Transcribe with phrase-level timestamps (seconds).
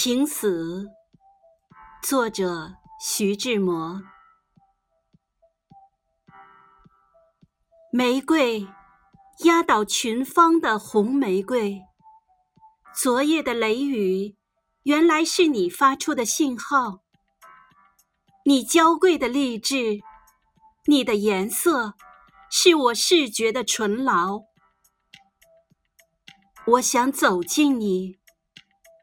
[0.00, 0.86] 情死，
[2.04, 4.00] 作者徐志摩。
[7.90, 8.68] 玫瑰
[9.44, 11.82] 压倒群芳的红玫瑰，
[12.94, 14.36] 昨夜的雷雨，
[14.84, 17.00] 原来是你发出的信号。
[18.44, 19.98] 你娇贵的励志，
[20.86, 21.94] 你的颜色，
[22.48, 24.44] 是我视觉的醇醪。
[26.66, 28.16] 我想走近你。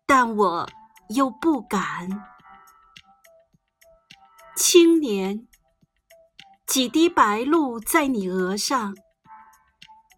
[0.07, 0.69] 但我
[1.09, 2.09] 又不敢。
[4.55, 5.47] 青年，
[6.65, 8.95] 几滴白露在你额上，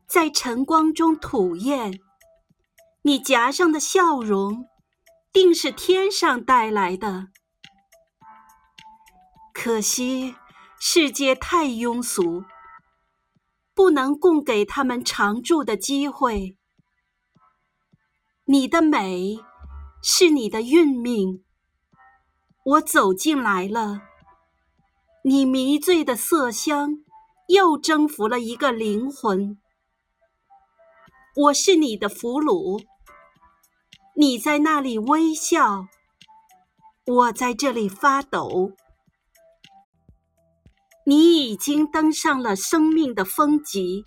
[0.08, 2.00] 在晨光中吐艳。
[3.02, 4.68] 你颊上的笑容，
[5.32, 7.28] 定是天上带来的。
[9.54, 10.36] 可惜
[10.80, 12.46] 世界太庸俗，
[13.74, 16.56] 不能供给他们常驻的机会。
[18.46, 19.40] 你的美。
[20.10, 21.44] 是你的运命，
[22.64, 24.04] 我走进来了。
[25.22, 27.04] 你迷醉的色香，
[27.50, 29.58] 又征服了一个灵魂。
[31.36, 32.82] 我是你的俘虏，
[34.16, 35.88] 你在那里微笑，
[37.06, 38.72] 我在这里发抖。
[41.04, 44.06] 你已经登上了生命的峰极，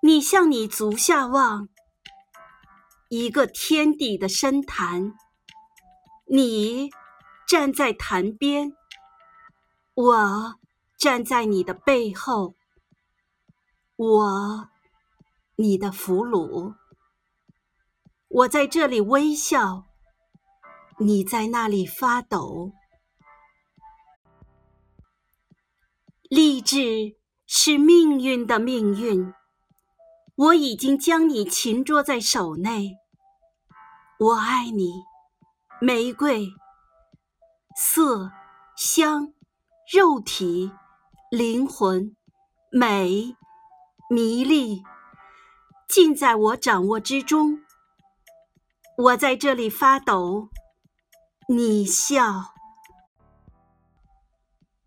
[0.00, 1.68] 你向你足下望。
[3.16, 5.14] 一个天地的深潭，
[6.26, 6.90] 你
[7.46, 8.72] 站在潭边，
[9.94, 10.56] 我
[10.98, 12.56] 站在你的背后，
[13.94, 14.68] 我
[15.54, 16.74] 你的俘虏，
[18.26, 19.86] 我在这里微笑，
[20.98, 22.72] 你在那里发抖。
[26.28, 27.14] 励志
[27.46, 29.32] 是命运的命运，
[30.34, 32.98] 我已经将你擒捉在手内。
[34.20, 35.02] 我爱你，
[35.80, 36.46] 玫瑰，
[37.76, 38.30] 色、
[38.76, 39.34] 香、
[39.92, 40.70] 肉体、
[41.32, 42.14] 灵魂、
[42.70, 43.36] 美、
[44.08, 44.84] 迷离，
[45.88, 47.58] 尽在我掌握之中。
[48.96, 50.48] 我在这里发抖，
[51.48, 52.54] 你笑。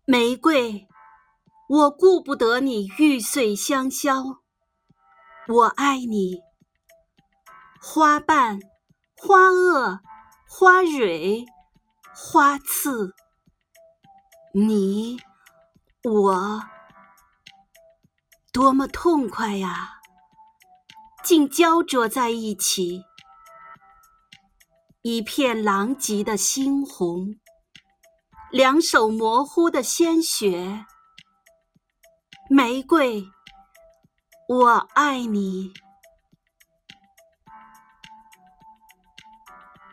[0.06, 0.88] 玫瑰，
[1.68, 4.40] 我顾不得你玉碎香消，
[5.48, 6.40] 我爱你，
[7.78, 8.58] 花瓣。
[9.20, 9.98] 花萼、
[10.46, 11.44] 花蕊、
[12.14, 13.16] 花刺，
[14.54, 15.18] 你
[16.04, 16.62] 我
[18.52, 19.94] 多么痛快呀！
[21.24, 23.02] 竟焦灼在一起，
[25.02, 27.40] 一片狼藉的猩红，
[28.52, 30.86] 两手模糊的鲜血。
[32.48, 33.24] 玫瑰，
[34.48, 35.72] 我爱你。